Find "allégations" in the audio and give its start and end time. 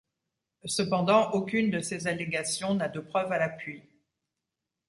2.07-2.73